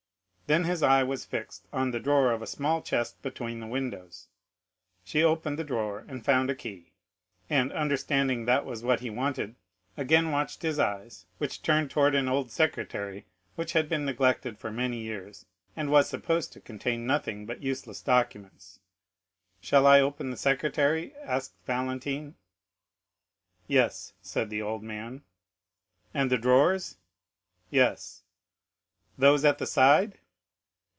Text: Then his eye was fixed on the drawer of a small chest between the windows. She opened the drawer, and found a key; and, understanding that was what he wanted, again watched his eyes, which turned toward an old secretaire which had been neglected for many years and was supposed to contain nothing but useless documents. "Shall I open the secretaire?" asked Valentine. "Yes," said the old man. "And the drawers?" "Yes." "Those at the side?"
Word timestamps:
Then 0.53 0.65
his 0.65 0.83
eye 0.83 1.01
was 1.03 1.23
fixed 1.23 1.65
on 1.71 1.91
the 1.91 1.99
drawer 2.01 2.33
of 2.33 2.41
a 2.41 2.45
small 2.45 2.81
chest 2.81 3.21
between 3.21 3.61
the 3.61 3.67
windows. 3.67 4.27
She 5.05 5.23
opened 5.23 5.57
the 5.57 5.63
drawer, 5.63 6.03
and 6.09 6.25
found 6.25 6.49
a 6.49 6.55
key; 6.55 6.91
and, 7.49 7.71
understanding 7.71 8.43
that 8.43 8.65
was 8.65 8.83
what 8.83 8.99
he 8.99 9.09
wanted, 9.09 9.55
again 9.95 10.29
watched 10.29 10.61
his 10.61 10.77
eyes, 10.77 11.25
which 11.37 11.61
turned 11.61 11.89
toward 11.89 12.15
an 12.15 12.27
old 12.27 12.51
secretaire 12.51 13.23
which 13.55 13.71
had 13.71 13.87
been 13.87 14.03
neglected 14.03 14.57
for 14.59 14.73
many 14.73 14.97
years 14.97 15.45
and 15.77 15.89
was 15.89 16.09
supposed 16.09 16.51
to 16.51 16.59
contain 16.59 17.07
nothing 17.07 17.45
but 17.45 17.63
useless 17.63 18.01
documents. 18.01 18.81
"Shall 19.61 19.87
I 19.87 20.01
open 20.01 20.31
the 20.31 20.35
secretaire?" 20.35 21.11
asked 21.23 21.55
Valentine. 21.65 22.35
"Yes," 23.67 24.11
said 24.21 24.49
the 24.49 24.61
old 24.61 24.83
man. 24.83 25.23
"And 26.13 26.29
the 26.29 26.37
drawers?" 26.37 26.97
"Yes." 27.69 28.23
"Those 29.17 29.45
at 29.45 29.57
the 29.57 29.65
side?" 29.65 30.17